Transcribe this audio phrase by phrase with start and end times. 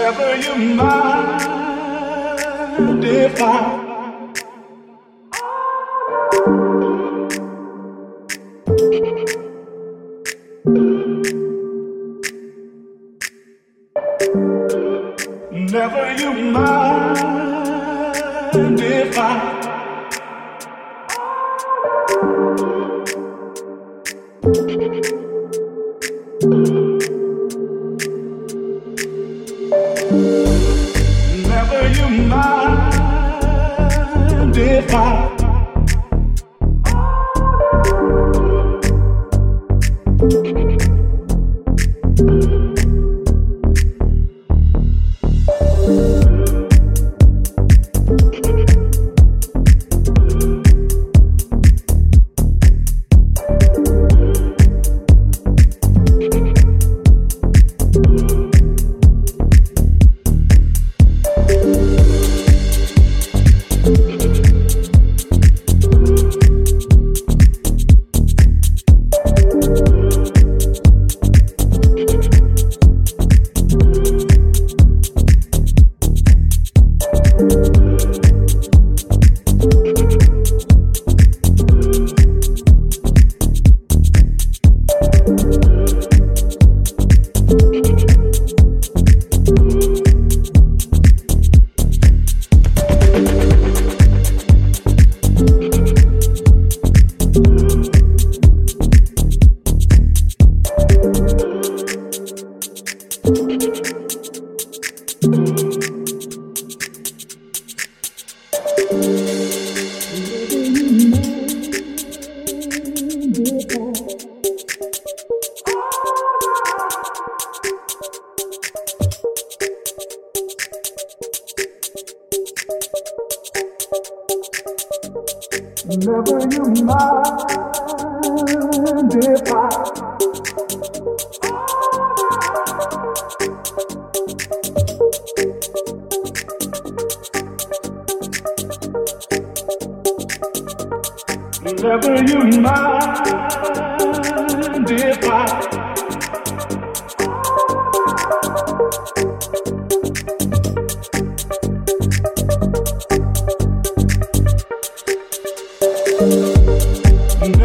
[0.00, 1.42] Whenever your mind
[3.02, 3.89] defines.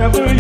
[0.06, 0.35] Never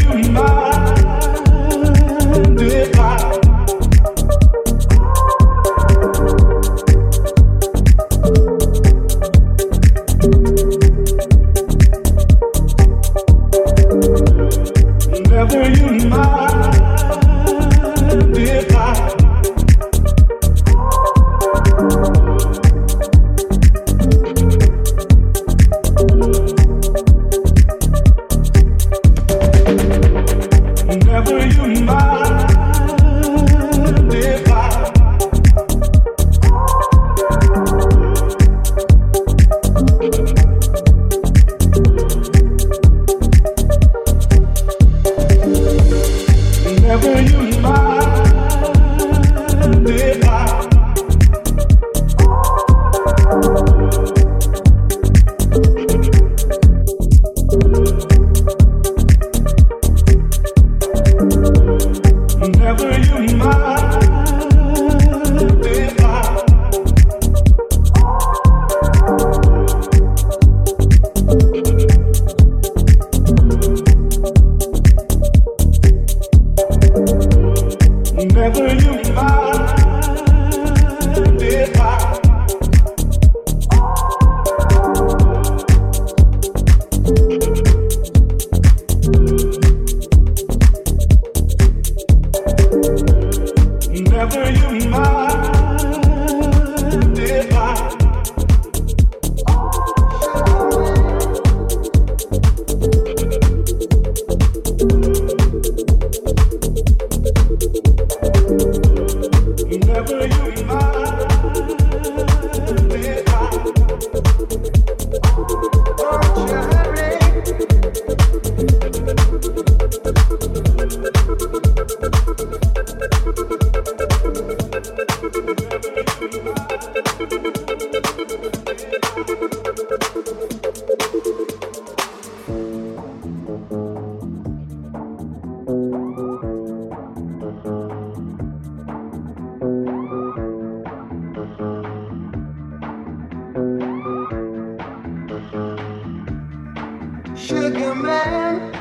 [147.45, 148.71] Sugar man,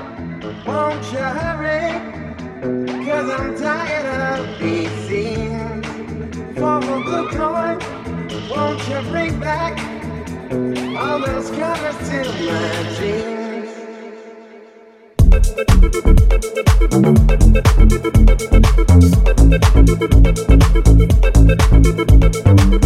[0.64, 2.00] won't you hurry?
[3.04, 4.06] Cause I'm tired
[4.40, 5.83] of being seen.
[6.54, 7.83] For a good point,
[8.49, 9.78] won't you bring back
[10.97, 13.44] all those colors to my dreams.
[22.47, 22.83] Won't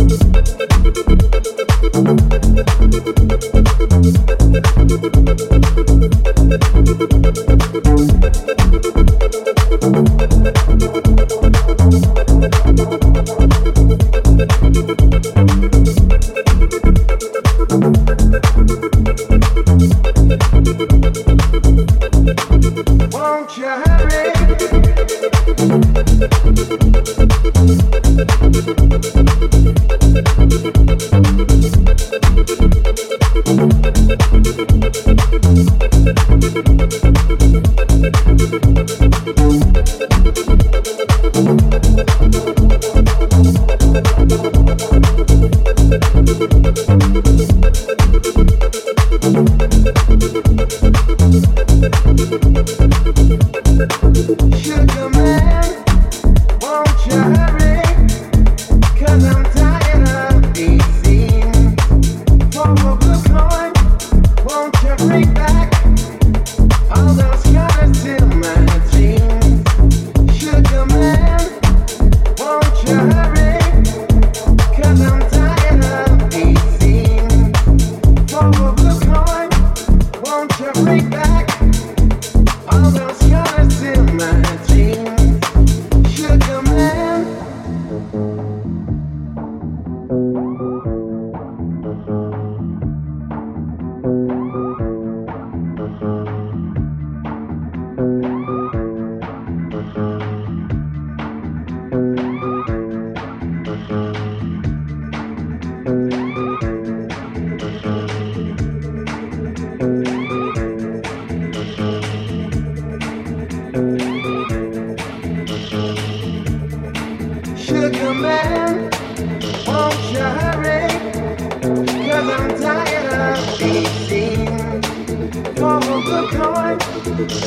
[126.30, 126.76] Coin,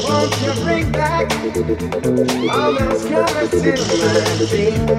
[0.03, 1.31] won't you bring back
[2.49, 3.57] all those colors to
[3.97, 4.13] my
[4.49, 4.89] dreams?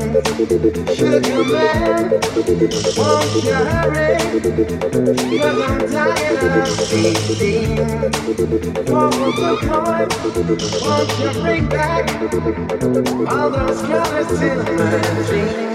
[0.96, 2.02] Sugar man,
[2.96, 4.12] won't you hurry?
[5.38, 6.88] Cause I'm tired of
[7.40, 8.10] being a
[9.32, 10.08] good coin,
[10.82, 12.04] won't you bring back
[13.28, 14.90] all those colors to my
[15.26, 15.72] dreams?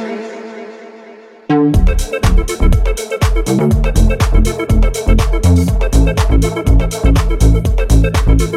[8.08, 8.48] Won't